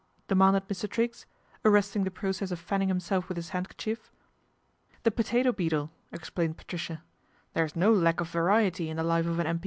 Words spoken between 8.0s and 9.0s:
of variety in